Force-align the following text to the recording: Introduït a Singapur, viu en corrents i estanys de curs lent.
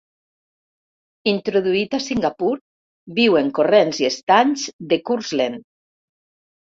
Introduït 1.33 1.93
a 1.99 1.99
Singapur, 2.07 2.51
viu 3.21 3.39
en 3.43 3.53
corrents 3.59 4.01
i 4.05 4.09
estanys 4.13 4.65
de 4.95 5.01
curs 5.11 5.35
lent. 5.43 5.61